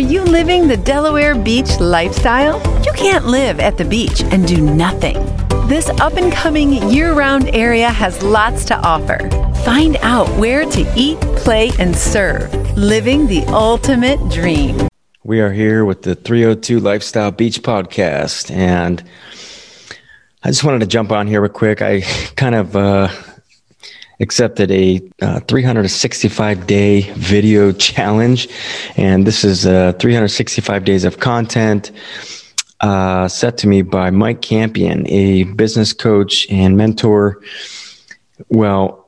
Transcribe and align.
you 0.00 0.24
living 0.24 0.66
the 0.66 0.78
Delaware 0.78 1.34
Beach 1.34 1.78
lifestyle? 1.78 2.58
You 2.84 2.92
can't 2.92 3.26
live 3.26 3.60
at 3.60 3.76
the 3.76 3.84
beach 3.84 4.22
and 4.22 4.48
do 4.48 4.60
nothing. 4.60 5.14
This 5.68 5.88
up 6.00 6.14
and 6.14 6.32
coming 6.32 6.72
year 6.90 7.12
round 7.12 7.48
area 7.50 7.90
has 7.90 8.22
lots 8.22 8.64
to 8.66 8.76
offer. 8.76 9.28
Find 9.64 9.96
out 9.98 10.28
where 10.38 10.64
to 10.64 10.92
eat, 10.96 11.20
play, 11.36 11.70
and 11.78 11.94
serve. 11.94 12.52
Living 12.76 13.26
the 13.26 13.44
ultimate 13.48 14.18
dream. 14.30 14.88
We 15.22 15.40
are 15.40 15.52
here 15.52 15.84
with 15.84 16.02
the 16.02 16.14
302 16.14 16.80
Lifestyle 16.80 17.30
Beach 17.30 17.62
Podcast. 17.62 18.50
And 18.50 19.04
I 20.42 20.48
just 20.48 20.64
wanted 20.64 20.80
to 20.80 20.86
jump 20.86 21.12
on 21.12 21.26
here 21.26 21.42
real 21.42 21.52
quick. 21.52 21.82
I 21.82 22.00
kind 22.36 22.54
of 22.54 22.74
uh, 22.74 23.08
accepted 24.20 24.70
a 24.70 25.00
uh, 25.22 25.40
365 25.40 26.66
day 26.66 27.10
video 27.12 27.72
challenge. 27.72 28.48
And 28.96 29.26
this 29.26 29.44
is 29.44 29.66
uh, 29.66 29.92
365 29.98 30.84
days 30.84 31.04
of 31.04 31.18
content 31.18 31.90
uh, 32.80 33.28
set 33.28 33.58
to 33.58 33.68
me 33.68 33.82
by 33.82 34.10
Mike 34.10 34.42
Campion, 34.42 35.06
a 35.08 35.44
business 35.44 35.92
coach 35.92 36.46
and 36.50 36.76
mentor. 36.76 37.40
Well, 38.48 39.06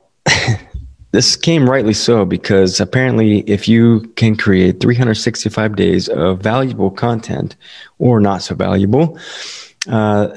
this 1.13 1.37
came 1.37 1.69
rightly 1.69 1.95
so 1.95 2.25
because 2.25 2.81
apparently, 2.81 3.41
if 3.41 3.69
you 3.69 4.01
can 4.17 4.37
create 4.37 4.81
365 4.81 5.77
days 5.77 6.09
of 6.09 6.41
valuable 6.41 6.91
content 6.91 7.57
or 7.99 8.21
not 8.21 8.43
so 8.43 8.55
valuable, 8.55 9.19
uh, 9.89 10.37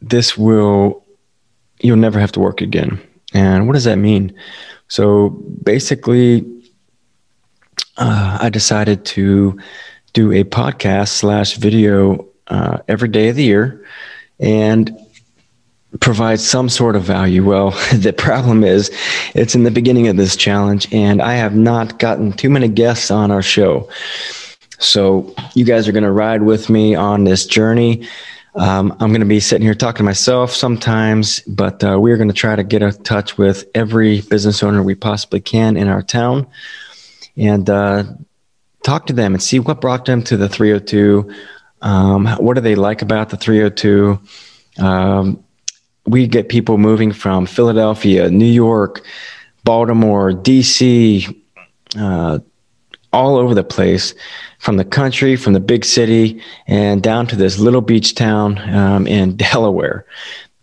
this 0.00 0.38
will, 0.38 1.04
you'll 1.80 1.96
never 1.96 2.20
have 2.20 2.32
to 2.32 2.40
work 2.40 2.60
again. 2.60 3.00
And 3.36 3.66
what 3.66 3.74
does 3.74 3.84
that 3.84 3.98
mean? 3.98 4.34
So 4.88 5.28
basically, 5.62 6.42
uh, 7.98 8.38
I 8.40 8.48
decided 8.48 9.04
to 9.06 9.60
do 10.14 10.32
a 10.32 10.42
podcast 10.44 11.08
slash 11.08 11.58
video 11.58 12.26
uh, 12.46 12.78
every 12.88 13.08
day 13.08 13.28
of 13.28 13.36
the 13.36 13.44
year 13.44 13.84
and 14.40 14.90
provide 16.00 16.40
some 16.40 16.70
sort 16.70 16.96
of 16.96 17.02
value. 17.02 17.44
Well, 17.44 17.70
the 17.94 18.14
problem 18.16 18.64
is 18.64 18.90
it's 19.34 19.54
in 19.54 19.64
the 19.64 19.70
beginning 19.70 20.08
of 20.08 20.16
this 20.16 20.34
challenge, 20.34 20.90
and 20.90 21.20
I 21.20 21.34
have 21.34 21.54
not 21.54 21.98
gotten 21.98 22.32
too 22.32 22.48
many 22.48 22.68
guests 22.68 23.10
on 23.10 23.30
our 23.30 23.42
show. 23.42 23.86
So 24.78 25.34
you 25.54 25.66
guys 25.66 25.86
are 25.86 25.92
going 25.92 26.04
to 26.04 26.10
ride 26.10 26.42
with 26.42 26.70
me 26.70 26.94
on 26.94 27.24
this 27.24 27.44
journey. 27.44 28.08
Um, 28.56 28.92
I'm 29.00 29.10
going 29.10 29.20
to 29.20 29.26
be 29.26 29.40
sitting 29.40 29.64
here 29.64 29.74
talking 29.74 29.98
to 29.98 30.02
myself 30.04 30.50
sometimes, 30.50 31.40
but 31.40 31.84
uh, 31.84 32.00
we're 32.00 32.16
going 32.16 32.28
to 32.28 32.34
try 32.34 32.56
to 32.56 32.64
get 32.64 32.82
in 32.82 32.90
touch 33.02 33.36
with 33.36 33.66
every 33.74 34.22
business 34.22 34.62
owner 34.62 34.82
we 34.82 34.94
possibly 34.94 35.40
can 35.40 35.76
in 35.76 35.88
our 35.88 36.02
town 36.02 36.46
and 37.36 37.68
uh, 37.68 38.04
talk 38.82 39.06
to 39.06 39.12
them 39.12 39.34
and 39.34 39.42
see 39.42 39.58
what 39.58 39.82
brought 39.82 40.06
them 40.06 40.22
to 40.22 40.38
the 40.38 40.48
302. 40.48 41.30
Um, 41.82 42.26
what 42.38 42.54
do 42.54 42.62
they 42.62 42.76
like 42.76 43.02
about 43.02 43.28
the 43.28 43.36
302? 43.36 44.18
Um, 44.78 45.44
we 46.06 46.26
get 46.26 46.48
people 46.48 46.78
moving 46.78 47.12
from 47.12 47.44
Philadelphia, 47.44 48.30
New 48.30 48.46
York, 48.46 49.04
Baltimore, 49.64 50.32
DC, 50.32 51.42
uh, 51.98 52.38
all 53.12 53.36
over 53.36 53.54
the 53.54 53.64
place 53.64 54.14
from 54.58 54.76
the 54.76 54.84
country, 54.84 55.36
from 55.36 55.52
the 55.52 55.60
big 55.60 55.84
city, 55.84 56.42
and 56.66 57.02
down 57.02 57.26
to 57.28 57.36
this 57.36 57.58
little 57.58 57.80
beach 57.80 58.14
town 58.14 58.58
um, 58.74 59.06
in 59.06 59.36
Delaware. 59.36 60.06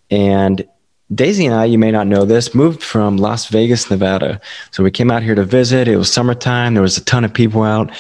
And 0.10 0.68
Daisy 1.14 1.46
and 1.46 1.56
I, 1.56 1.66
you 1.66 1.78
may 1.78 1.92
not 1.92 2.08
know 2.08 2.26
this, 2.26 2.56
moved 2.56 2.82
from 2.82 3.18
Las 3.18 3.48
Vegas, 3.48 3.90
Nevada. 3.90 4.42
So 4.72 4.84
we 4.84 4.92
came 4.92 5.12
out 5.12 5.24
here 5.24 5.36
to 5.36 5.44
visit. 5.44 5.88
It 5.88 5.98
was 5.98 6.12
summertime. 6.12 6.74
There 6.74 6.82
was 6.82 6.98
a 6.98 7.04
ton 7.04 7.24
of 7.24 7.34
people 7.34 7.64
out. 7.64 7.92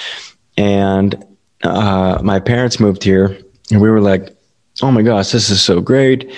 And 0.58 1.24
uh, 1.64 2.20
my 2.24 2.40
parents 2.40 2.80
moved 2.80 3.04
here, 3.04 3.38
and 3.72 3.82
we 3.82 3.90
were 3.90 4.02
like, 4.02 4.36
oh 4.82 4.92
my 4.92 5.02
gosh, 5.02 5.32
this 5.32 5.50
is 5.50 5.62
so 5.62 5.82
great. 5.82 6.32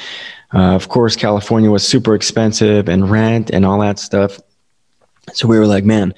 Uh, 0.53 0.75
of 0.75 0.89
course, 0.89 1.15
California 1.15 1.69
was 1.69 1.87
super 1.87 2.15
expensive 2.15 2.87
and 2.87 3.09
rent 3.09 3.49
and 3.49 3.65
all 3.65 3.79
that 3.79 3.99
stuff. 3.99 4.39
So 5.33 5.47
we 5.47 5.57
were 5.57 5.67
like, 5.67 5.83
man, 5.83 6.13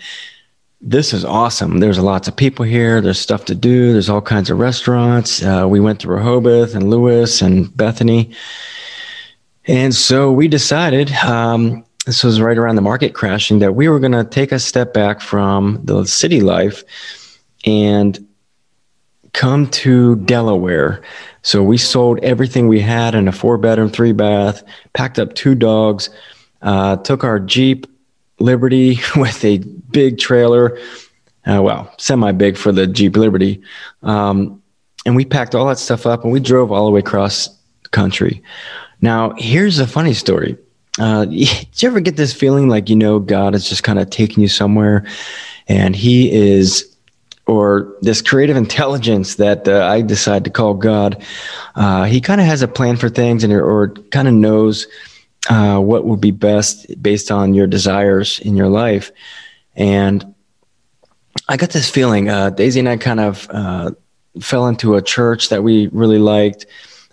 this 0.79 1.13
is 1.13 1.25
awesome. 1.25 1.79
There's 1.79 1.99
lots 1.99 2.27
of 2.27 2.35
people 2.35 2.63
here. 2.63 3.01
There's 3.01 3.19
stuff 3.19 3.45
to 3.45 3.55
do. 3.55 3.93
There's 3.93 4.09
all 4.09 4.21
kinds 4.21 4.49
of 4.49 4.59
restaurants. 4.59 5.41
Uh, 5.41 5.65
we 5.67 5.79
went 5.79 5.99
to 6.01 6.07
Rehoboth 6.07 6.75
and 6.75 6.89
Lewes 6.89 7.41
and 7.41 7.75
Bethany. 7.75 8.31
And 9.65 9.93
so 9.93 10.31
we 10.31 10.47
decided, 10.47 11.11
um, 11.13 11.83
this 12.05 12.23
was 12.23 12.39
right 12.39 12.57
around 12.57 12.75
the 12.75 12.81
market 12.81 13.13
crashing, 13.13 13.59
that 13.59 13.75
we 13.75 13.89
were 13.89 13.99
going 13.99 14.11
to 14.13 14.23
take 14.23 14.51
a 14.51 14.59
step 14.59 14.93
back 14.93 15.19
from 15.19 15.81
the 15.83 16.05
city 16.05 16.41
life 16.41 16.83
and 17.65 18.25
come 19.33 19.67
to 19.69 20.15
Delaware. 20.17 21.01
So 21.41 21.63
we 21.63 21.77
sold 21.77 22.19
everything 22.19 22.67
we 22.67 22.79
had 22.79 23.15
in 23.15 23.27
a 23.27 23.31
four 23.31 23.57
bedroom, 23.57 23.89
three 23.89 24.13
bath, 24.13 24.63
packed 24.93 25.19
up 25.19 25.33
two 25.33 25.55
dogs, 25.55 26.09
uh, 26.61 26.97
took 26.97 27.23
our 27.23 27.39
Jeep 27.39 27.87
Liberty 28.39 28.99
with 29.15 29.43
a 29.43 29.57
big 29.57 30.17
trailer, 30.17 30.77
uh, 31.45 31.61
well, 31.61 31.93
semi 31.97 32.31
big 32.31 32.57
for 32.57 32.71
the 32.71 32.87
Jeep 32.87 33.15
Liberty. 33.15 33.61
Um, 34.03 34.61
and 35.05 35.15
we 35.15 35.23
packed 35.23 35.55
all 35.55 35.65
that 35.67 35.79
stuff 35.79 36.05
up 36.05 36.23
and 36.23 36.33
we 36.33 36.39
drove 36.39 36.71
all 36.71 36.85
the 36.85 36.91
way 36.91 36.99
across 36.99 37.49
country. 37.91 38.43
Now, 39.01 39.33
here's 39.37 39.79
a 39.79 39.87
funny 39.87 40.13
story. 40.13 40.57
Uh, 40.99 41.25
did 41.25 41.81
you 41.81 41.89
ever 41.89 41.99
get 41.99 42.17
this 42.17 42.33
feeling 42.33 42.67
like, 42.67 42.89
you 42.89 42.95
know, 42.95 43.19
God 43.19 43.55
is 43.55 43.69
just 43.69 43.83
kind 43.83 43.99
of 43.99 44.09
taking 44.09 44.41
you 44.41 44.49
somewhere 44.49 45.05
and 45.67 45.95
he 45.95 46.31
is, 46.31 46.93
or 47.45 47.95
this 48.01 48.21
creative 48.21 48.57
intelligence 48.65 49.35
that 49.35 49.67
uh, 49.67 49.85
I 49.85 50.01
decide 50.01 50.43
to 50.43 50.49
call 50.49 50.73
God, 50.73 51.23
uh, 51.75 52.03
he 52.03 52.19
kind 52.19 52.41
of 52.41 52.47
has 52.47 52.61
a 52.61 52.67
plan 52.67 52.97
for 52.97 53.09
things 53.09 53.43
and, 53.43 53.53
or 53.53 53.89
kind 54.11 54.27
of 54.27 54.33
knows 54.33 54.87
uh, 55.49 55.79
what 55.79 56.05
would 56.05 56.21
be 56.21 56.31
best 56.31 57.01
based 57.01 57.31
on 57.31 57.53
your 57.53 57.67
desires 57.67 58.39
in 58.39 58.55
your 58.55 58.67
life. 58.67 59.11
And 59.75 60.33
I 61.49 61.57
got 61.57 61.69
this 61.69 61.89
feeling, 61.89 62.29
uh, 62.29 62.49
Daisy 62.49 62.79
and 62.79 62.89
I 62.89 62.97
kind 62.97 63.19
of 63.19 63.47
uh, 63.51 63.91
fell 64.41 64.67
into 64.67 64.95
a 64.95 65.01
church 65.01 65.49
that 65.49 65.63
we 65.63 65.87
really 65.87 66.19
liked. 66.19 66.65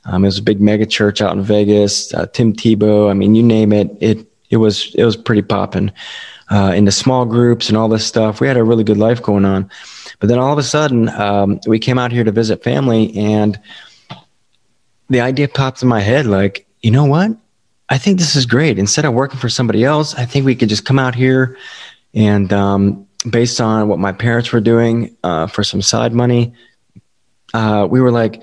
Um, 0.07 0.25
it 0.25 0.29
was 0.29 0.39
a 0.39 0.43
big 0.43 0.61
mega 0.61 0.87
church 0.87 1.21
out 1.21 1.37
in 1.37 1.43
Vegas. 1.43 2.13
Uh, 2.13 2.27
Tim 2.27 2.53
Tebow, 2.53 3.11
I 3.11 3.15
mean, 3.15 3.35
you 3.35 3.43
name 3.43 3.73
it, 3.73 3.91
it 4.01 4.27
it 4.51 4.59
was 4.59 4.95
it 4.95 5.05
was 5.05 5.17
pretty 5.17 5.43
popping. 5.43 5.93
Uh, 6.51 6.73
into 6.77 6.93
small 6.93 7.25
groups 7.25 7.69
and 7.69 7.77
all 7.79 7.89
this 7.89 8.07
stuff. 8.07 8.39
We 8.39 8.47
had 8.47 8.59
a 8.59 8.65
really 8.65 8.85
good 8.85 8.99
life 8.99 9.23
going 9.23 9.47
on, 9.47 9.71
but 10.21 10.29
then 10.29 10.39
all 10.39 10.53
of 10.53 10.59
a 10.59 10.63
sudden, 10.63 11.09
um, 11.09 11.59
we 11.67 11.79
came 11.79 11.99
out 11.99 12.13
here 12.13 12.23
to 12.23 12.31
visit 12.31 12.63
family, 12.63 13.17
and 13.17 13.59
the 15.09 15.23
idea 15.23 15.49
popped 15.49 15.83
in 15.83 15.89
my 15.89 16.01
head, 16.01 16.27
like, 16.27 16.67
you 16.83 16.91
know 16.91 17.07
what? 17.07 17.31
I 17.89 17.99
think 17.99 18.19
this 18.19 18.35
is 18.35 18.47
great. 18.47 18.79
Instead 18.79 19.05
of 19.05 19.13
working 19.13 19.39
for 19.39 19.49
somebody 19.49 19.85
else, 19.85 20.15
I 20.15 20.25
think 20.25 20.47
we 20.47 20.55
could 20.55 20.69
just 20.69 20.85
come 20.85 20.99
out 20.99 21.15
here 21.15 21.57
and 22.15 22.53
um, 22.53 23.07
based 23.29 23.61
on 23.61 23.89
what 23.89 23.99
my 23.99 24.13
parents 24.13 24.53
were 24.53 24.61
doing 24.61 25.17
uh, 25.25 25.47
for 25.47 25.65
some 25.65 25.83
side 25.83 26.13
money, 26.13 26.55
uh, 27.53 27.87
we 27.91 28.01
were 28.01 28.11
like, 28.11 28.43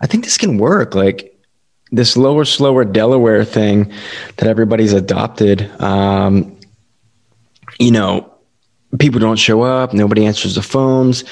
I 0.00 0.06
think 0.06 0.24
this 0.24 0.36
can 0.36 0.58
work. 0.58 0.94
Like 0.94 1.36
this 1.90 2.16
lower, 2.16 2.44
slower 2.44 2.84
Delaware 2.84 3.44
thing 3.44 3.92
that 4.36 4.48
everybody's 4.48 4.92
adopted. 4.92 5.70
Um, 5.80 6.56
you 7.78 7.90
know, 7.90 8.32
people 8.98 9.20
don't 9.20 9.38
show 9.38 9.62
up. 9.62 9.94
Nobody 9.94 10.26
answers 10.26 10.54
the 10.54 10.62
phones. 10.62 11.24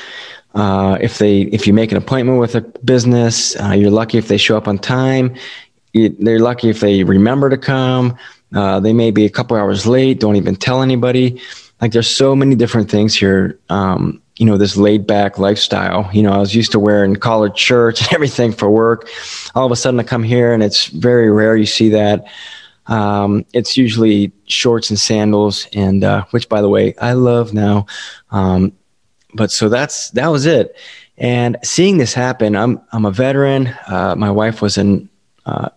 Uh, 0.55 0.97
if 1.01 1.19
they, 1.19 1.43
if 1.43 1.67
you 1.67 1.73
make 1.73 1.91
an 1.91 1.99
appointment 1.99 2.39
with 2.39 2.55
a 2.55 2.61
business, 2.61 3.61
uh, 3.61 3.73
you're 3.73 3.91
lucky 3.91 4.19
if 4.19 4.29
they 4.29 4.37
show 4.37 4.57
up 4.57 4.69
on 4.69 4.79
time. 4.79 5.35
They're 5.95 6.41
lucky 6.41 6.71
if 6.71 6.81
they 6.81 7.05
remember 7.05 7.49
to 7.51 7.57
come. 7.57 8.17
Uh, 8.55 8.81
they 8.81 8.93
may 8.93 9.11
be 9.11 9.25
a 9.25 9.31
couple 9.31 9.57
hours 9.57 9.87
late. 9.87 10.21
Don't 10.21 10.37
even 10.37 10.57
tell 10.57 10.83
anybody 10.83 11.41
like 11.81 11.93
there's 11.93 12.09
so 12.09 12.35
many 12.35 12.55
different 12.55 12.91
things 12.91 13.15
here. 13.15 13.59
Um, 13.69 14.23
you 14.37 14.47
know, 14.47 14.57
this 14.57 14.77
laid 14.77 15.07
back 15.07 15.39
lifestyle. 15.39 16.09
You 16.13 16.23
know, 16.23 16.33
I 16.33 16.39
was 16.39 16.55
used 16.55 16.73
to 16.73 16.81
wearing 16.81 17.15
collared 17.17 17.57
shirts 17.57 18.01
and 18.07 18.13
everything 18.13 18.53
for 18.53 18.71
work. 18.71 19.09
All 19.55 19.67
of 19.67 19.73
a 19.73 19.77
sudden 19.77 20.01
I 20.01 20.03
come 20.03 20.23
here 20.23 20.53
and 20.53 20.63
it's 20.63 20.87
very 20.87 21.31
rare 21.31 21.57
you 21.57 21.67
see 21.67 21.91
that. 21.91 22.25
Um, 22.87 23.47
it's 23.53 23.77
usually 23.77 24.33
shorts 24.47 24.91
and 24.91 24.99
sandals 24.99 25.67
and, 25.73 26.05
uh, 26.05 26.25
which 26.31 26.49
by 26.49 26.61
the 26.61 26.69
way, 26.69 26.95
I 27.01 27.13
love 27.13 27.55
now. 27.55 27.87
Um, 28.31 28.73
but 29.33 29.51
so 29.51 29.69
that's, 29.69 30.11
that 30.11 30.29
was 30.29 30.47
it. 30.47 30.77
And 31.17 31.57
seeing 31.63 31.99
this 31.99 32.13
happen, 32.13 32.57
I'm, 32.57 32.81
I'm 32.93 33.05
a 33.05 33.11
veteran. 33.11 33.69
Uh, 33.87 34.15
my 34.17 34.31
wife 34.31 34.61
was 34.61 34.77
uh, 34.77 34.99
uh, 35.47 35.69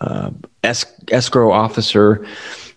uh 0.00 0.30
escrow 0.62 1.52
officer 1.52 2.26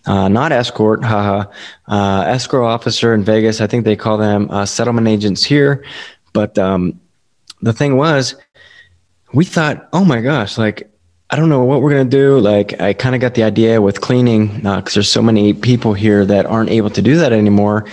uh, 0.06 0.28
not 0.28 0.52
escort, 0.52 1.04
haha, 1.04 1.44
uh, 1.88 2.24
escrow 2.26 2.66
officer 2.66 3.12
in 3.12 3.22
Vegas. 3.22 3.60
I 3.60 3.66
think 3.66 3.84
they 3.84 3.96
call 3.96 4.18
them 4.18 4.50
uh, 4.50 4.64
settlement 4.66 5.08
agents 5.08 5.44
here. 5.44 5.84
But 6.32 6.58
um, 6.58 6.98
the 7.60 7.72
thing 7.72 7.96
was, 7.96 8.34
we 9.32 9.44
thought, 9.44 9.88
oh 9.92 10.04
my 10.04 10.20
gosh, 10.20 10.56
like, 10.58 10.90
I 11.28 11.36
don't 11.36 11.48
know 11.48 11.62
what 11.62 11.80
we're 11.80 11.90
going 11.90 12.08
to 12.08 12.16
do. 12.16 12.38
Like, 12.40 12.80
I 12.80 12.92
kind 12.92 13.14
of 13.14 13.20
got 13.20 13.34
the 13.34 13.44
idea 13.44 13.80
with 13.80 14.00
cleaning 14.00 14.48
because 14.56 14.94
uh, 14.94 14.94
there's 14.94 15.12
so 15.12 15.22
many 15.22 15.52
people 15.52 15.94
here 15.94 16.24
that 16.24 16.46
aren't 16.46 16.70
able 16.70 16.90
to 16.90 17.02
do 17.02 17.16
that 17.18 17.32
anymore. 17.32 17.86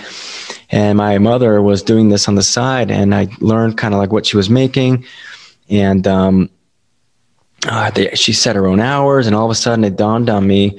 and 0.70 0.98
my 0.98 1.18
mother 1.18 1.62
was 1.62 1.82
doing 1.82 2.08
this 2.08 2.26
on 2.26 2.34
the 2.34 2.42
side, 2.42 2.90
and 2.90 3.14
I 3.14 3.28
learned 3.40 3.76
kind 3.76 3.94
of 3.94 4.00
like 4.00 4.12
what 4.12 4.26
she 4.26 4.36
was 4.36 4.50
making, 4.50 5.04
and 5.70 6.06
um, 6.06 6.50
uh, 7.66 7.90
they, 7.90 8.10
she 8.14 8.32
set 8.32 8.56
her 8.56 8.66
own 8.66 8.80
hours, 8.80 9.26
and 9.26 9.34
all 9.34 9.44
of 9.44 9.50
a 9.50 9.54
sudden 9.54 9.84
it 9.84 9.96
dawned 9.96 10.30
on 10.30 10.46
me 10.46 10.78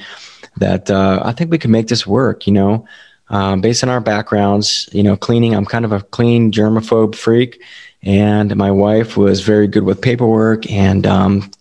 that 0.57 0.89
uh, 0.89 1.21
I 1.23 1.31
think 1.33 1.51
we 1.51 1.57
could 1.57 1.69
make 1.69 1.87
this 1.87 2.07
work. 2.07 2.47
You 2.47 2.53
know, 2.53 2.85
um, 3.29 3.61
based 3.61 3.83
on 3.83 3.89
our 3.89 4.01
backgrounds, 4.01 4.89
you 4.91 5.03
know, 5.03 5.15
cleaning. 5.15 5.55
I'm 5.55 5.65
kind 5.65 5.85
of 5.85 5.91
a 5.91 6.01
clean 6.01 6.51
germaphobe 6.51 7.15
freak, 7.15 7.61
and 8.01 8.55
my 8.55 8.71
wife 8.71 9.17
was 9.17 9.41
very 9.41 9.67
good 9.67 9.83
with 9.83 10.01
paperwork, 10.01 10.69
and 10.71 11.05
um, 11.05 11.51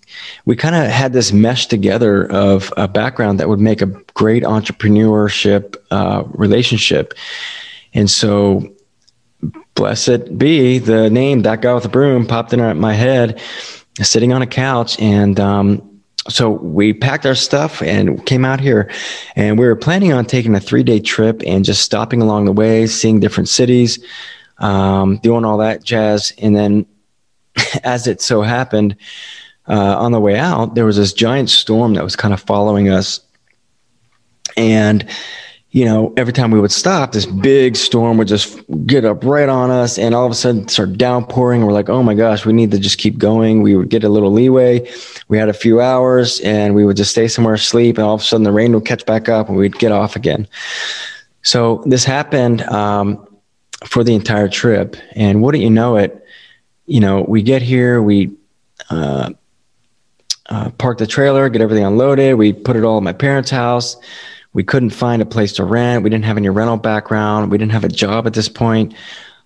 we 0.45 0.57
kind 0.57 0.75
of 0.75 0.91
had 0.91 1.13
this 1.13 1.33
mesh 1.33 1.67
together 1.67 2.31
of 2.31 2.73
a 2.77 2.89
background 2.89 3.41
that 3.41 3.49
would 3.49 3.61
make 3.61 3.83
a 3.83 3.87
great 4.15 4.43
entrepreneurship 4.43 5.77
uh, 5.91 6.25
relationship. 6.29 7.15
And 7.95 8.11
so, 8.11 8.75
blessed 9.75 10.37
be 10.39 10.79
the 10.79 11.11
name 11.11 11.43
that 11.43 11.63
guy 11.63 11.75
with 11.75 11.85
the 11.85 11.89
broom 11.89 12.27
popped 12.27 12.53
in 12.53 12.79
my 12.79 12.95
head, 12.95 13.41
sitting 14.03 14.33
on 14.33 14.43
a 14.43 14.47
couch, 14.47 14.99
and 15.01 15.39
um, 15.41 16.01
so 16.29 16.51
we 16.51 16.93
packed 16.93 17.25
our 17.27 17.35
stuff 17.35 17.83
and 17.83 18.25
came 18.27 18.45
out 18.45 18.61
here. 18.61 18.91
And 19.35 19.59
we 19.59 19.67
were 19.67 19.77
planning 19.77 20.13
on 20.13 20.27
taking 20.27 20.55
a 20.55 20.61
three 20.61 20.83
day 20.83 21.01
trip 21.01 21.43
and 21.47 21.65
just 21.65 21.83
stopping 21.83 22.21
along 22.21 22.45
the 22.45 22.53
way 22.53 22.87
seeing 22.87 23.21
different 23.21 23.49
cities 23.49 23.99
um, 24.59 25.19
doing 25.19 25.45
all 25.45 25.59
that 25.59 25.83
jazz. 25.83 26.33
And 26.39 26.55
then 26.55 26.87
as 27.85 28.07
it 28.07 28.21
so 28.21 28.43
happened 28.43 28.97
uh, 29.69 29.97
on 29.99 30.13
the 30.13 30.21
way 30.21 30.39
out 30.39 30.75
there 30.75 30.87
was 30.87 30.97
this 30.97 31.13
giant 31.13 31.51
storm 31.51 31.95
that 31.95 32.05
was 32.05 32.17
kind 32.17 32.35
of 32.35 32.41
following 32.41 32.89
us. 32.89 33.21
And 34.57 35.09
you 35.71 35.85
know, 35.85 36.15
every 36.17 36.33
time 36.33 36.51
we 36.51 36.61
would 36.61 36.73
stop, 36.73 37.13
this 37.13 37.27
big 37.27 37.77
storm 37.77 38.17
would 38.17 38.29
just 38.29 38.59
get 38.87 39.05
up 39.05 39.23
right 39.23 39.51
on 39.51 39.71
us 39.71 39.99
and 39.99 40.15
all 40.15 40.25
of 40.25 40.33
a 40.33 40.35
sudden 40.35 40.67
start 40.67 40.97
downpouring. 40.97 41.65
We're 41.65 41.73
like, 41.73 41.91
oh 41.91 42.03
my 42.03 42.15
gosh, 42.15 42.47
we 42.47 42.55
need 42.55 42.71
to 42.71 42.79
just 42.79 42.97
keep 42.97 43.19
going. 43.19 43.61
We 43.61 43.77
would 43.77 43.91
get 43.91 44.03
a 44.03 44.09
little 44.09 44.33
leeway. 44.33 44.91
We 45.29 45.37
had 45.37 45.51
a 45.51 45.55
few 45.55 45.83
hours 45.83 46.41
and 46.41 46.75
we 46.75 46.87
would 46.87 46.97
just 46.97 47.11
stay 47.11 47.29
somewhere, 47.29 47.59
sleep, 47.59 47.99
and 47.99 48.07
all 48.07 48.15
of 48.15 48.23
a 48.23 48.25
sudden 48.25 48.45
the 48.45 48.53
rain 48.53 48.73
would 48.73 48.87
catch 48.87 49.05
back 49.05 49.29
up 49.29 49.49
and 49.49 49.59
we'd 49.59 49.79
get 49.79 49.93
off 49.93 50.17
again. 50.17 50.49
So 51.43 51.83
this 51.85 52.03
happened 52.03 52.63
um, 52.63 53.27
for 53.85 54.03
the 54.03 54.15
entire 54.15 54.49
trip. 54.49 54.97
And 55.13 55.43
wouldn't 55.43 55.63
you 55.63 55.71
know 55.71 55.97
it, 55.97 56.25
you 56.87 57.01
know, 57.01 57.23
we 57.29 57.43
get 57.43 57.61
here, 57.61 58.01
we 58.01 58.35
uh, 58.89 59.33
uh, 60.47 60.71
park 60.79 60.97
the 60.97 61.07
trailer, 61.07 61.51
get 61.51 61.61
everything 61.61 61.85
unloaded, 61.85 62.37
we 62.37 62.55
put 62.55 62.75
it 62.75 62.85
all 62.85 62.97
at 62.97 63.03
my 63.03 63.13
parents' 63.13 63.51
house 63.51 63.99
we 64.59 64.65
couldn't 64.65 64.91
find 64.91 65.23
a 65.23 65.25
place 65.25 65.53
to 65.53 65.63
rent. 65.63 66.03
We 66.03 66.11
didn't 66.11 66.25
have 66.25 66.37
any 66.37 66.49
rental 66.49 66.79
background. 66.79 67.53
We 67.53 67.59
didn't 67.59 67.71
have 67.71 67.85
a 67.85 67.89
job 67.89 68.27
at 68.27 68.35
this 68.35 68.49
point. 68.49 68.93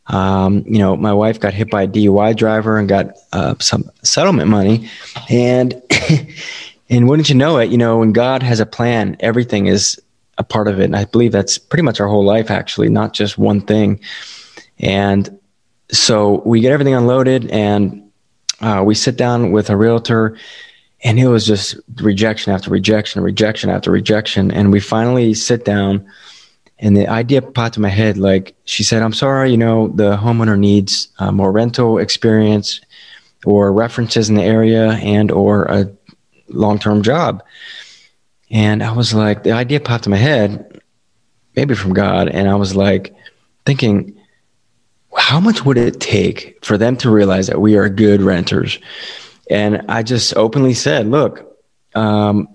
Um, 0.06 0.64
you 0.66 0.78
know, 0.78 0.96
my 0.96 1.12
wife 1.12 1.38
got 1.38 1.52
hit 1.52 1.70
by 1.70 1.82
a 1.82 1.86
DUI 1.86 2.34
driver 2.34 2.78
and 2.78 2.88
got 2.88 3.08
uh, 3.34 3.54
some 3.60 3.90
settlement 4.02 4.48
money. 4.48 4.88
And 5.28 5.74
and 6.88 7.10
wouldn't 7.10 7.28
you 7.28 7.34
know 7.34 7.58
it, 7.58 7.68
you 7.68 7.76
know, 7.76 7.98
when 7.98 8.12
God 8.12 8.42
has 8.42 8.58
a 8.58 8.64
plan, 8.64 9.18
everything 9.20 9.66
is 9.66 10.00
a 10.38 10.44
part 10.44 10.66
of 10.66 10.80
it. 10.80 10.84
And 10.84 10.96
I 10.96 11.04
believe 11.04 11.32
that's 11.32 11.58
pretty 11.58 11.82
much 11.82 12.00
our 12.00 12.08
whole 12.08 12.24
life, 12.24 12.50
actually, 12.50 12.88
not 12.88 13.12
just 13.12 13.36
one 13.36 13.60
thing. 13.60 14.00
And 14.78 15.38
so 15.90 16.40
we 16.46 16.62
get 16.62 16.72
everything 16.72 16.94
unloaded 16.94 17.50
and 17.50 18.10
uh, 18.62 18.82
we 18.82 18.94
sit 18.94 19.18
down 19.18 19.52
with 19.52 19.68
a 19.68 19.76
realtor 19.76 20.38
and 21.02 21.18
it 21.18 21.26
was 21.28 21.46
just 21.46 21.76
rejection 22.00 22.52
after 22.52 22.70
rejection, 22.70 23.22
rejection 23.22 23.70
after 23.70 23.90
rejection. 23.90 24.50
And 24.50 24.72
we 24.72 24.80
finally 24.80 25.34
sit 25.34 25.64
down, 25.64 26.06
and 26.78 26.96
the 26.96 27.08
idea 27.08 27.42
popped 27.42 27.76
in 27.76 27.82
my 27.82 27.88
head. 27.88 28.18
Like 28.18 28.54
she 28.64 28.84
said, 28.84 29.02
"I'm 29.02 29.12
sorry, 29.12 29.50
you 29.50 29.56
know, 29.56 29.88
the 29.88 30.16
homeowner 30.16 30.58
needs 30.58 31.08
uh, 31.18 31.32
more 31.32 31.52
rental 31.52 31.98
experience, 31.98 32.80
or 33.44 33.72
references 33.72 34.28
in 34.28 34.36
the 34.36 34.44
area, 34.44 34.92
and 34.92 35.30
or 35.30 35.64
a 35.64 35.90
long-term 36.48 37.02
job." 37.02 37.42
And 38.50 38.82
I 38.82 38.92
was 38.92 39.14
like, 39.14 39.44
the 39.44 39.52
idea 39.52 39.80
popped 39.80 40.06
in 40.06 40.10
my 40.10 40.18
head, 40.18 40.82
maybe 41.56 41.74
from 41.74 41.94
God, 41.94 42.28
and 42.28 42.50
I 42.50 42.54
was 42.54 42.76
like, 42.76 43.14
thinking, 43.64 44.14
how 45.16 45.40
much 45.40 45.64
would 45.64 45.78
it 45.78 46.00
take 46.00 46.62
for 46.62 46.76
them 46.76 46.96
to 46.98 47.10
realize 47.10 47.46
that 47.46 47.62
we 47.62 47.76
are 47.76 47.88
good 47.88 48.20
renters? 48.20 48.78
And 49.52 49.82
I 49.86 50.02
just 50.02 50.34
openly 50.34 50.72
said, 50.72 51.06
look, 51.06 51.58
um, 51.94 52.48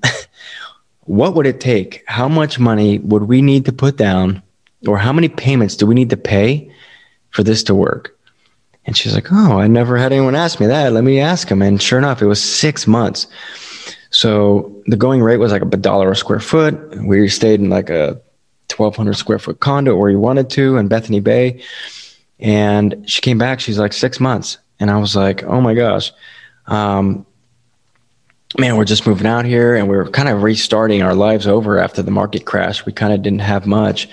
what 1.01 1.35
would 1.35 1.45
it 1.45 1.61
take? 1.61 2.03
How 2.07 2.27
much 2.27 2.57
money 2.57 2.97
would 2.97 3.23
we 3.23 3.43
need 3.43 3.65
to 3.65 3.71
put 3.71 3.97
down, 3.97 4.41
or 4.87 4.97
how 4.97 5.13
many 5.13 5.29
payments 5.29 5.75
do 5.75 5.85
we 5.85 5.93
need 5.93 6.09
to 6.09 6.17
pay 6.17 6.71
for 7.29 7.43
this 7.43 7.61
to 7.63 7.75
work? 7.75 8.17
And 8.85 8.97
she's 8.97 9.13
like, 9.13 9.27
Oh, 9.31 9.59
I 9.59 9.67
never 9.67 9.95
had 9.95 10.11
anyone 10.11 10.33
ask 10.33 10.59
me 10.59 10.65
that. 10.65 10.91
Let 10.91 11.03
me 11.03 11.19
ask 11.19 11.47
him. 11.49 11.61
And 11.61 11.79
sure 11.79 11.99
enough, 11.99 12.23
it 12.23 12.25
was 12.25 12.43
six 12.43 12.87
months. 12.87 13.27
So 14.09 14.73
the 14.87 14.95
going 14.95 15.21
rate 15.21 15.37
was 15.37 15.51
like 15.51 15.61
a 15.61 15.65
dollar 15.65 16.09
a 16.09 16.15
square 16.15 16.39
foot. 16.39 16.73
We 17.03 17.27
stayed 17.27 17.59
in 17.59 17.69
like 17.69 17.91
a 17.91 18.19
1200 18.75 19.13
square 19.13 19.39
foot 19.39 19.59
condo 19.59 19.95
where 19.95 20.09
you 20.09 20.19
wanted 20.19 20.49
to 20.51 20.77
in 20.77 20.87
Bethany 20.87 21.19
Bay. 21.19 21.61
And 22.39 23.07
she 23.07 23.21
came 23.21 23.37
back. 23.37 23.59
She's 23.59 23.77
like, 23.77 23.93
six 23.93 24.19
months. 24.19 24.57
And 24.79 24.89
I 24.89 24.97
was 24.97 25.15
like, 25.15 25.43
oh 25.43 25.61
my 25.61 25.75
gosh 25.75 26.11
um, 26.67 27.25
man, 28.57 28.77
we're 28.77 28.85
just 28.85 29.05
moving 29.05 29.27
out 29.27 29.45
here 29.45 29.75
and 29.75 29.89
we're 29.89 30.07
kind 30.09 30.29
of 30.29 30.43
restarting 30.43 31.01
our 31.01 31.15
lives 31.15 31.47
over 31.47 31.79
after 31.79 32.01
the 32.01 32.11
market 32.11 32.45
crash. 32.45 32.85
We 32.85 32.93
kind 32.93 33.13
of 33.13 33.21
didn't 33.21 33.39
have 33.39 33.65
much 33.65 34.07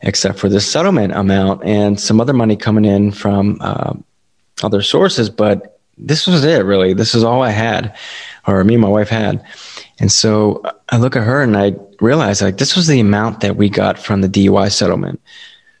except 0.00 0.38
for 0.38 0.48
the 0.48 0.60
settlement 0.60 1.14
amount 1.14 1.64
and 1.64 1.98
some 1.98 2.20
other 2.20 2.32
money 2.32 2.56
coming 2.56 2.84
in 2.84 3.10
from 3.10 3.58
uh, 3.60 3.94
other 4.62 4.82
sources. 4.82 5.30
But 5.30 5.80
this 5.96 6.26
was 6.26 6.44
it, 6.44 6.64
really. 6.64 6.92
This 6.92 7.14
is 7.14 7.24
all 7.24 7.42
I 7.42 7.50
had, 7.50 7.96
or 8.46 8.62
me 8.64 8.74
and 8.74 8.82
my 8.82 8.88
wife 8.88 9.08
had. 9.08 9.44
And 10.00 10.10
so 10.10 10.62
I 10.90 10.98
look 10.98 11.16
at 11.16 11.22
her 11.22 11.42
and 11.42 11.56
I 11.56 11.74
realize 12.00 12.42
like 12.42 12.58
this 12.58 12.76
was 12.76 12.86
the 12.86 13.00
amount 13.00 13.40
that 13.40 13.56
we 13.56 13.68
got 13.68 13.98
from 13.98 14.20
the 14.20 14.28
DUI 14.28 14.70
settlement. 14.70 15.20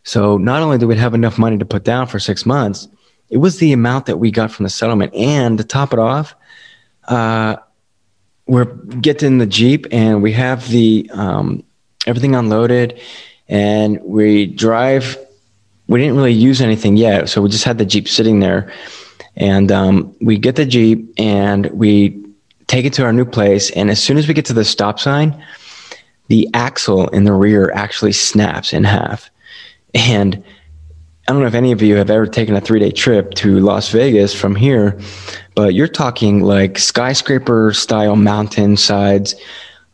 So 0.04 0.36
not 0.38 0.62
only 0.62 0.78
did 0.78 0.86
we 0.86 0.96
have 0.96 1.14
enough 1.14 1.38
money 1.38 1.58
to 1.58 1.64
put 1.64 1.84
down 1.84 2.06
for 2.06 2.18
six 2.18 2.46
months, 2.46 2.88
it 3.34 3.38
was 3.38 3.58
the 3.58 3.72
amount 3.72 4.06
that 4.06 4.18
we 4.18 4.30
got 4.30 4.52
from 4.52 4.62
the 4.62 4.70
settlement. 4.70 5.12
And 5.12 5.58
to 5.58 5.64
top 5.64 5.92
it 5.92 5.98
off, 5.98 6.36
uh, 7.08 7.56
we're 8.46 8.66
getting 8.66 9.38
the 9.38 9.46
Jeep 9.46 9.88
and 9.90 10.22
we 10.22 10.30
have 10.30 10.68
the 10.68 11.10
um, 11.12 11.64
everything 12.06 12.36
unloaded 12.36 13.00
and 13.48 14.00
we 14.04 14.46
drive. 14.46 15.18
We 15.88 15.98
didn't 15.98 16.14
really 16.14 16.32
use 16.32 16.60
anything 16.60 16.96
yet. 16.96 17.28
So 17.28 17.42
we 17.42 17.48
just 17.48 17.64
had 17.64 17.76
the 17.76 17.84
Jeep 17.84 18.06
sitting 18.06 18.38
there. 18.38 18.72
And 19.34 19.72
um, 19.72 20.14
we 20.20 20.38
get 20.38 20.54
the 20.54 20.64
Jeep 20.64 21.12
and 21.18 21.66
we 21.72 22.24
take 22.68 22.84
it 22.84 22.92
to 22.92 23.02
our 23.02 23.12
new 23.12 23.24
place. 23.24 23.68
And 23.72 23.90
as 23.90 24.00
soon 24.00 24.16
as 24.16 24.28
we 24.28 24.34
get 24.34 24.44
to 24.44 24.52
the 24.52 24.64
stop 24.64 25.00
sign, 25.00 25.44
the 26.28 26.48
axle 26.54 27.08
in 27.08 27.24
the 27.24 27.32
rear 27.32 27.72
actually 27.72 28.12
snaps 28.12 28.72
in 28.72 28.84
half. 28.84 29.28
And 29.92 30.44
I 31.26 31.32
don't 31.32 31.40
know 31.40 31.48
if 31.48 31.54
any 31.54 31.72
of 31.72 31.80
you 31.80 31.96
have 31.96 32.10
ever 32.10 32.26
taken 32.26 32.54
a 32.54 32.60
three 32.60 32.80
day 32.80 32.90
trip 32.90 33.32
to 33.34 33.58
Las 33.60 33.88
Vegas 33.90 34.34
from 34.34 34.54
here, 34.54 35.00
but 35.54 35.72
you're 35.72 35.88
talking 35.88 36.42
like 36.42 36.78
skyscraper 36.78 37.72
style 37.72 38.14
mountainsides. 38.14 39.34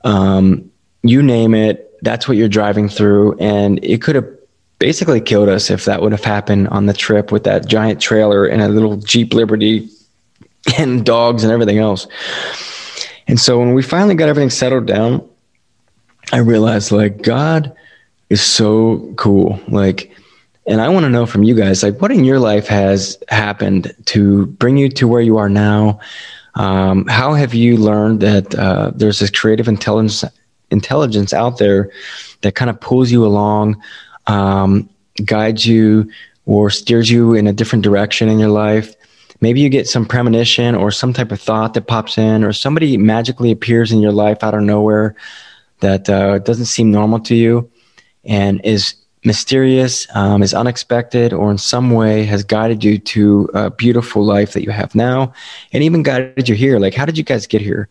Um, 0.02 0.70
you 1.02 1.22
name 1.22 1.54
it, 1.54 1.98
that's 2.02 2.26
what 2.26 2.36
you're 2.36 2.48
driving 2.48 2.88
through. 2.88 3.38
And 3.38 3.82
it 3.84 4.02
could 4.02 4.16
have 4.16 4.28
basically 4.80 5.20
killed 5.20 5.48
us 5.48 5.70
if 5.70 5.84
that 5.84 6.02
would 6.02 6.10
have 6.10 6.24
happened 6.24 6.66
on 6.68 6.86
the 6.86 6.94
trip 6.94 7.30
with 7.30 7.44
that 7.44 7.68
giant 7.68 8.00
trailer 8.00 8.46
and 8.46 8.60
a 8.60 8.68
little 8.68 8.96
Jeep 8.96 9.32
Liberty 9.32 9.88
and 10.78 11.06
dogs 11.06 11.44
and 11.44 11.52
everything 11.52 11.78
else. 11.78 12.08
And 13.28 13.38
so 13.38 13.60
when 13.60 13.74
we 13.74 13.82
finally 13.82 14.16
got 14.16 14.28
everything 14.28 14.50
settled 14.50 14.86
down, 14.86 15.28
I 16.32 16.38
realized 16.38 16.90
like 16.90 17.22
God 17.22 17.72
is 18.30 18.42
so 18.42 19.12
cool. 19.16 19.60
Like, 19.68 20.10
and 20.70 20.80
I 20.80 20.88
want 20.88 21.04
to 21.04 21.10
know 21.10 21.26
from 21.26 21.42
you 21.42 21.56
guys, 21.56 21.82
like, 21.82 22.00
what 22.00 22.12
in 22.12 22.24
your 22.24 22.38
life 22.38 22.68
has 22.68 23.18
happened 23.28 23.92
to 24.06 24.46
bring 24.46 24.76
you 24.76 24.88
to 24.90 25.08
where 25.08 25.20
you 25.20 25.36
are 25.36 25.48
now? 25.48 25.98
Um, 26.54 27.06
how 27.08 27.34
have 27.34 27.54
you 27.54 27.76
learned 27.76 28.20
that 28.20 28.54
uh, 28.54 28.92
there's 28.94 29.18
this 29.18 29.30
creative 29.30 29.66
intelligence 29.66 30.24
intelligence 30.70 31.32
out 31.32 31.58
there 31.58 31.90
that 32.42 32.54
kind 32.54 32.70
of 32.70 32.80
pulls 32.80 33.10
you 33.10 33.26
along, 33.26 33.82
um, 34.28 34.88
guides 35.24 35.66
you, 35.66 36.08
or 36.46 36.70
steers 36.70 37.10
you 37.10 37.34
in 37.34 37.48
a 37.48 37.52
different 37.52 37.82
direction 37.82 38.28
in 38.28 38.38
your 38.38 38.50
life? 38.50 38.94
Maybe 39.40 39.60
you 39.60 39.70
get 39.70 39.88
some 39.88 40.06
premonition 40.06 40.76
or 40.76 40.92
some 40.92 41.12
type 41.12 41.32
of 41.32 41.40
thought 41.40 41.74
that 41.74 41.88
pops 41.88 42.16
in, 42.16 42.44
or 42.44 42.52
somebody 42.52 42.96
magically 42.96 43.50
appears 43.50 43.90
in 43.90 43.98
your 43.98 44.12
life 44.12 44.44
out 44.44 44.54
of 44.54 44.62
nowhere 44.62 45.16
that 45.80 46.08
uh, 46.08 46.38
doesn't 46.38 46.66
seem 46.66 46.92
normal 46.92 47.18
to 47.20 47.34
you 47.34 47.68
and 48.24 48.60
is 48.64 48.94
mysterious, 49.24 50.06
um, 50.14 50.42
is 50.42 50.54
unexpected, 50.54 51.32
or 51.32 51.50
in 51.50 51.58
some 51.58 51.90
way 51.90 52.24
has 52.24 52.42
guided 52.42 52.82
you 52.82 52.98
to 52.98 53.50
a 53.54 53.70
beautiful 53.70 54.24
life 54.24 54.52
that 54.52 54.62
you 54.62 54.70
have 54.70 54.94
now, 54.94 55.32
and 55.72 55.82
even 55.82 56.02
guided 56.02 56.48
you 56.48 56.54
here. 56.54 56.78
Like, 56.78 56.94
how 56.94 57.04
did 57.04 57.18
you 57.18 57.24
guys 57.24 57.46
get 57.46 57.60
here? 57.60 57.88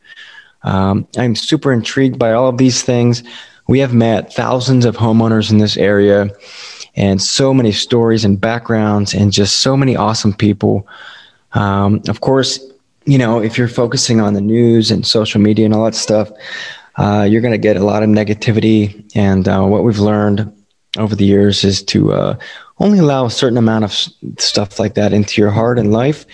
Um, 0.64 1.08
I'm 1.18 1.36
super 1.36 1.72
intrigued 1.72 2.20
by 2.20 2.34
all 2.34 2.50
of 2.50 2.58
these 2.58 2.84
things. 2.84 3.24
We 3.68 3.80
have 3.80 3.94
met 3.94 4.34
thousands 4.34 4.86
of 4.86 4.98
homeowners 4.98 5.52
in 5.52 5.60
this 5.60 5.78
area, 5.78 6.30
and 6.96 7.22
so 7.22 7.54
many 7.54 7.72
stories 7.72 8.26
and 8.26 8.42
backgrounds 8.42 9.14
and 9.14 9.32
just 9.32 9.58
so 9.58 9.78
many 9.78 9.96
awesome 9.96 10.34
people. 10.34 10.88
Um, 11.54 12.02
of 12.08 12.22
course, 12.22 12.60
you 13.06 13.18
know, 13.18 13.40
if 13.42 13.58
you're 13.58 13.68
focusing 13.68 14.20
on 14.20 14.34
the 14.34 14.42
news 14.42 14.92
and 14.92 15.06
social 15.06 15.40
media 15.40 15.66
and 15.66 15.74
all 15.74 15.86
that 15.86 15.96
stuff, 15.96 16.32
uh, 16.98 17.26
you're 17.30 17.42
going 17.42 17.54
to 17.54 17.58
get 17.58 17.78
a 17.78 17.84
lot 17.84 18.04
of 18.04 18.10
negativity. 18.10 19.10
And 19.16 19.48
uh, 19.48 19.64
what 19.64 19.84
we've 19.84 20.00
learned 20.00 20.52
over 20.98 21.16
the 21.16 21.26
years 21.26 21.64
is 21.64 21.84
to 21.84 22.14
uh, 22.14 22.38
only 22.80 23.00
allow 23.00 23.26
a 23.26 23.32
certain 23.32 23.58
amount 23.58 23.84
of 23.84 23.94
stuff 24.40 24.80
like 24.80 24.96
that 24.96 25.14
into 25.14 25.42
your 25.42 25.52
heart 25.52 25.78
and 25.78 25.92
life. 25.92 26.26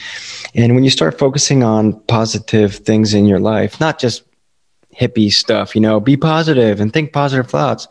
And 0.53 0.75
when 0.75 0.83
you 0.83 0.89
start 0.89 1.19
focusing 1.19 1.63
on 1.63 1.99
positive 2.01 2.75
things 2.75 3.13
in 3.13 3.25
your 3.25 3.39
life, 3.39 3.79
not 3.79 3.99
just 3.99 4.23
hippie 4.95 5.31
stuff, 5.31 5.75
you 5.75 5.81
know, 5.81 5.99
be 5.99 6.15
positive 6.15 6.79
and 6.79 6.93
think 6.93 7.11
positive 7.11 7.49
thoughts. 7.49 7.87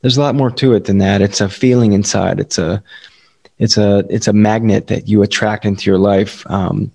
There's 0.00 0.16
a 0.16 0.20
lot 0.20 0.34
more 0.34 0.50
to 0.52 0.72
it 0.72 0.86
than 0.86 0.98
that. 0.98 1.20
It's 1.20 1.42
a 1.42 1.48
feeling 1.48 1.92
inside. 1.92 2.40
It's 2.40 2.56
a, 2.56 2.82
it's 3.58 3.76
a, 3.76 4.06
it's 4.08 4.28
a 4.28 4.32
magnet 4.32 4.86
that 4.86 5.08
you 5.08 5.22
attract 5.22 5.66
into 5.66 5.90
your 5.90 5.98
life. 5.98 6.48
Um, 6.50 6.90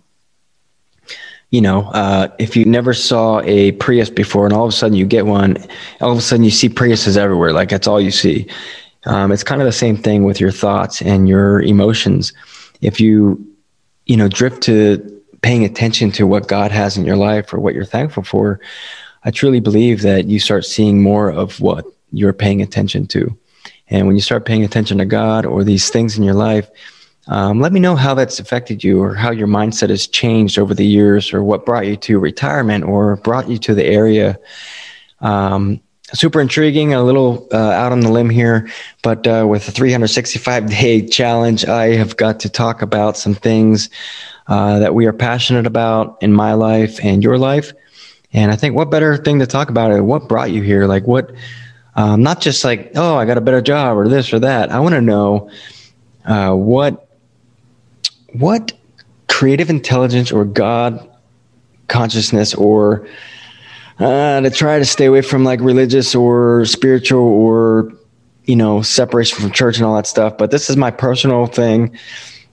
you 1.51 1.61
know, 1.61 1.83
uh, 1.91 2.29
if 2.39 2.57
you 2.57 2.65
never 2.65 2.93
saw 2.93 3.39
a 3.41 3.73
Prius 3.73 4.09
before 4.09 4.45
and 4.45 4.53
all 4.53 4.65
of 4.65 4.69
a 4.69 4.75
sudden 4.75 4.97
you 4.97 5.05
get 5.05 5.27
one, 5.27 5.57
all 6.01 6.11
of 6.11 6.17
a 6.17 6.21
sudden 6.21 6.43
you 6.43 6.49
see 6.49 6.67
Priuses 6.67 7.17
everywhere. 7.17 7.53
Like 7.53 7.69
that's 7.69 7.87
all 7.87 8.01
you 8.01 8.11
see. 8.11 8.47
Um, 9.05 9.31
it's 9.31 9.43
kind 9.43 9.61
of 9.61 9.65
the 9.65 9.71
same 9.71 9.97
thing 9.97 10.23
with 10.23 10.39
your 10.39 10.51
thoughts 10.51 11.01
and 11.01 11.27
your 11.27 11.61
emotions. 11.61 12.33
If 12.81 12.99
you, 12.99 13.45
you 14.05 14.17
know, 14.17 14.27
drift 14.27 14.63
to 14.63 15.21
paying 15.41 15.63
attention 15.63 16.11
to 16.13 16.25
what 16.25 16.47
God 16.47 16.71
has 16.71 16.97
in 16.97 17.05
your 17.05 17.17
life 17.17 17.53
or 17.53 17.59
what 17.59 17.75
you're 17.75 17.85
thankful 17.85 18.23
for, 18.23 18.59
I 19.23 19.31
truly 19.31 19.59
believe 19.59 20.01
that 20.01 20.25
you 20.25 20.39
start 20.39 20.65
seeing 20.65 21.01
more 21.01 21.29
of 21.29 21.59
what 21.59 21.85
you're 22.11 22.33
paying 22.33 22.61
attention 22.61 23.07
to. 23.07 23.37
And 23.87 24.07
when 24.07 24.15
you 24.15 24.21
start 24.21 24.45
paying 24.45 24.63
attention 24.63 24.97
to 24.97 25.05
God 25.05 25.45
or 25.45 25.63
these 25.63 25.89
things 25.89 26.17
in 26.17 26.23
your 26.23 26.33
life, 26.33 26.69
um, 27.27 27.59
let 27.59 27.73
me 27.73 27.79
know 27.79 27.95
how 27.95 28.13
that's 28.13 28.39
affected 28.39 28.83
you 28.83 29.01
or 29.01 29.15
how 29.15 29.31
your 29.31 29.47
mindset 29.47 29.89
has 29.89 30.07
changed 30.07 30.59
over 30.59 30.73
the 30.73 30.85
years 30.85 31.33
or 31.33 31.43
what 31.43 31.65
brought 31.65 31.87
you 31.87 31.95
to 31.97 32.19
retirement 32.19 32.83
or 32.83 33.15
brought 33.17 33.49
you 33.49 33.57
to 33.59 33.73
the 33.73 33.85
area. 33.85 34.39
Um, 35.21 35.81
super 36.15 36.41
intriguing, 36.41 36.93
a 36.93 37.03
little 37.03 37.47
uh, 37.51 37.57
out 37.57 37.91
on 37.91 37.99
the 37.99 38.11
limb 38.11 38.29
here, 38.29 38.69
but 39.03 39.27
uh, 39.27 39.45
with 39.47 39.67
a 39.67 39.71
365 39.71 40.69
day 40.69 41.05
challenge, 41.05 41.65
I 41.65 41.95
have 41.95 42.17
got 42.17 42.39
to 42.41 42.49
talk 42.49 42.81
about 42.81 43.17
some 43.17 43.35
things 43.35 43.89
uh, 44.47 44.79
that 44.79 44.95
we 44.95 45.05
are 45.05 45.13
passionate 45.13 45.65
about 45.65 46.17
in 46.21 46.33
my 46.33 46.53
life 46.53 47.03
and 47.03 47.23
your 47.23 47.37
life. 47.37 47.73
And 48.33 48.51
I 48.51 48.55
think 48.55 48.75
what 48.75 48.89
better 48.89 49.17
thing 49.17 49.39
to 49.39 49.47
talk 49.47 49.69
about 49.69 49.91
it? 49.91 50.01
What 50.01 50.27
brought 50.27 50.51
you 50.51 50.61
here? 50.61 50.87
Like 50.87 51.05
what? 51.07 51.31
Um, 51.95 52.21
not 52.21 52.41
just 52.41 52.65
like 52.65 52.91
oh, 52.95 53.15
I 53.15 53.25
got 53.25 53.37
a 53.37 53.41
better 53.41 53.61
job 53.61 53.97
or 53.97 54.09
this 54.09 54.33
or 54.33 54.39
that. 54.39 54.71
I 54.71 54.79
want 54.79 54.95
to 54.95 55.01
know 55.01 55.49
uh, 56.25 56.53
what 56.53 57.07
what 58.33 58.73
creative 59.29 59.69
intelligence 59.69 60.31
or 60.31 60.43
God 60.43 61.09
consciousness 61.87 62.53
or 62.53 63.07
uh, 63.99 64.41
to 64.41 64.49
try 64.49 64.79
to 64.79 64.85
stay 64.85 65.05
away 65.05 65.21
from 65.21 65.43
like 65.43 65.59
religious 65.61 66.15
or 66.15 66.65
spiritual 66.65 67.21
or 67.21 67.93
you 68.45 68.55
know 68.55 68.81
separation 68.81 69.39
from 69.39 69.51
church 69.51 69.77
and 69.77 69.85
all 69.85 69.95
that 69.95 70.07
stuff 70.07 70.37
but 70.37 70.51
this 70.51 70.69
is 70.69 70.77
my 70.77 70.91
personal 70.91 71.45
thing. 71.47 71.97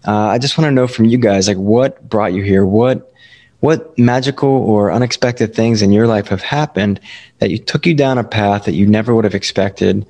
Uh, 0.04 0.26
i 0.26 0.38
just 0.38 0.58
want 0.58 0.66
to 0.66 0.72
know 0.72 0.88
from 0.88 1.04
you 1.04 1.16
guys 1.16 1.46
like 1.46 1.56
what 1.56 2.08
brought 2.08 2.32
you 2.32 2.42
here? 2.42 2.64
What 2.66 3.12
what 3.60 3.96
magical 3.96 4.48
or 4.48 4.90
unexpected 4.90 5.54
things 5.54 5.82
in 5.82 5.92
your 5.92 6.08
life 6.08 6.26
have 6.28 6.42
happened 6.42 6.98
that 7.38 7.50
you 7.50 7.58
took 7.58 7.86
you 7.86 7.94
down 7.94 8.18
a 8.18 8.24
path 8.24 8.64
that 8.64 8.72
you 8.72 8.86
never 8.86 9.14
would 9.14 9.24
have 9.24 9.36
expected? 9.36 10.04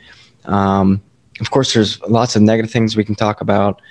Um, 0.46 1.02
of 1.40 1.50
course 1.50 1.74
there's 1.74 2.00
lots 2.02 2.36
of 2.36 2.42
negative 2.42 2.70
things 2.70 2.96
we 2.96 3.04
can 3.04 3.14
talk 3.14 3.40
about 3.40 3.82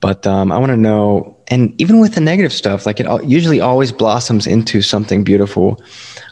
but 0.00 0.26
um, 0.26 0.52
I 0.52 0.58
want 0.58 0.70
to 0.70 0.76
know, 0.76 1.36
and 1.48 1.74
even 1.80 2.00
with 2.00 2.14
the 2.14 2.20
negative 2.20 2.52
stuff, 2.52 2.86
like 2.86 3.00
it 3.00 3.06
usually 3.24 3.60
always 3.60 3.92
blossoms 3.92 4.46
into 4.46 4.82
something 4.82 5.24
beautiful. 5.24 5.80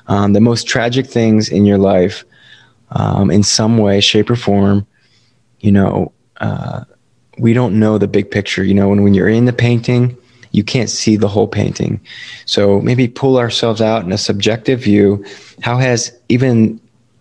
Um, 0.06 0.32
the 0.32 0.40
most 0.40 0.66
tragic 0.66 1.06
things 1.06 1.48
in 1.48 1.64
your 1.64 1.78
life, 1.78 2.24
um, 2.90 3.30
in 3.30 3.42
some 3.42 3.78
way, 3.78 4.00
shape, 4.00 4.30
or 4.30 4.36
form, 4.36 4.86
you 5.60 5.72
know, 5.72 6.12
uh, 6.38 6.84
we 7.38 7.52
don't 7.52 7.78
know 7.78 7.98
the 7.98 8.06
big 8.06 8.30
picture. 8.30 8.62
You 8.62 8.74
know, 8.74 8.88
when, 8.88 9.02
when 9.02 9.14
you're 9.14 9.28
in 9.28 9.46
the 9.46 9.52
painting, 9.52 10.16
you 10.52 10.62
can't 10.62 10.90
see 10.90 11.16
the 11.16 11.28
whole 11.28 11.48
painting. 11.48 12.00
So 12.44 12.80
maybe 12.80 13.08
pull 13.08 13.38
ourselves 13.38 13.80
out 13.80 14.04
in 14.04 14.12
a 14.12 14.18
subjective 14.18 14.80
view. 14.80 15.24
How 15.62 15.78
has 15.78 16.16
even 16.28 16.80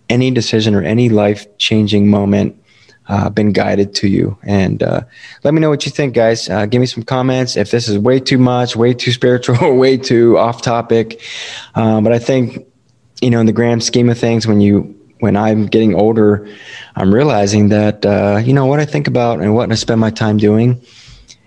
any 0.10 0.30
decision 0.30 0.76
or 0.76 0.84
any 0.84 1.10
life 1.10 1.46
changing 1.58 2.10
moment 2.10 2.60
uh, 3.08 3.30
been 3.30 3.52
guided 3.52 3.94
to 3.96 4.08
you. 4.08 4.38
And 4.44 4.82
uh, 4.82 5.02
let 5.44 5.54
me 5.54 5.60
know 5.60 5.70
what 5.70 5.86
you 5.86 5.92
think, 5.92 6.14
guys. 6.14 6.50
Uh, 6.50 6.66
give 6.66 6.80
me 6.80 6.86
some 6.86 7.04
comments 7.04 7.58
if 7.58 7.72
this 7.72 7.88
is 7.88 7.98
way 7.98 8.20
too 8.20 8.38
much, 8.38 8.76
way 8.76 8.94
too 8.94 9.12
spiritual, 9.12 9.76
way 9.78 9.98
too 9.98 10.38
off 10.38 10.62
topic. 10.62 11.22
Um, 11.76 12.04
but 12.04 12.14
I 12.14 12.20
think, 12.20 12.66
you 13.24 13.30
know, 13.30 13.40
in 13.40 13.46
the 13.46 13.54
grand 13.54 13.84
scheme 13.84 14.10
of 14.10 14.18
things, 14.18 14.46
when 14.46 14.60
you 14.60 14.94
when 15.20 15.38
I'm 15.38 15.68
getting 15.68 15.96
older, 15.96 16.46
I'm 16.98 17.14
realizing 17.14 17.70
that 17.70 18.06
uh, 18.06 18.42
you 18.44 18.52
know 18.52 18.66
what 18.66 18.82
I 18.82 18.86
think 18.86 19.08
about 19.08 19.40
and 19.40 19.56
what 19.56 19.72
I 19.72 19.76
spend 19.76 20.02
my 20.02 20.10
time 20.10 20.38
doing 20.38 20.82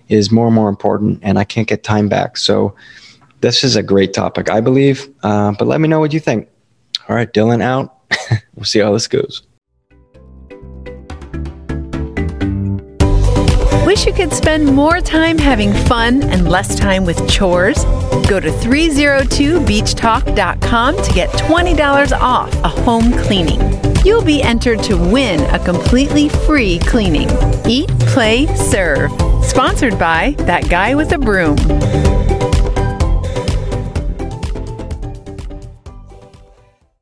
is 0.09 0.33
more 0.33 0.47
and 0.47 0.55
more 0.55 0.71
important, 0.71 1.21
and 1.23 1.39
I 1.39 1.45
can't 1.45 1.69
get 1.69 1.85
time 1.85 2.09
back. 2.09 2.39
So 2.39 2.75
this 3.43 3.63
is 3.63 3.77
a 3.77 3.83
great 3.83 4.15
topic, 4.15 4.51
I 4.51 4.61
believe. 4.61 5.07
Uh, 5.23 5.53
but 5.59 5.69
let 5.69 5.81
me 5.81 5.89
know 5.89 6.01
what 6.01 6.15
you 6.15 6.21
think. 6.21 6.49
All 7.09 7.15
right, 7.15 7.31
Dylan 7.31 7.63
out. 7.63 7.95
we'll 8.55 8.65
see 8.65 8.79
how 8.79 8.93
this 8.93 9.07
goes. 9.07 9.43
Wish 13.85 14.07
you 14.07 14.13
could 14.15 14.33
spend 14.33 14.67
more 14.67 15.01
time 15.01 15.39
having 15.39 15.73
fun 15.73 16.23
and 16.23 16.49
less 16.49 16.77
time 16.77 17.05
with 17.05 17.29
chores? 17.29 17.85
Go 18.25 18.41
to 18.41 18.51
302beachtalk.com 18.51 20.97
to 21.03 21.13
get 21.13 21.31
$20 21.31 22.13
off 22.19 22.55
a 22.65 22.69
home 22.69 23.13
cleaning. 23.13 23.61
You'll 24.05 24.25
be 24.25 24.43
entered 24.43 24.83
to 24.85 24.97
win 24.97 25.41
a 25.55 25.59
completely 25.59 26.29
free 26.29 26.79
cleaning. 26.81 27.29
Eat, 27.67 27.89
play, 28.01 28.47
serve. 28.57 29.11
Sponsored 29.45 29.99
by 29.99 30.35
That 30.39 30.69
Guy 30.69 30.95
with 30.95 31.13
a 31.13 31.19
Broom. 31.19 31.57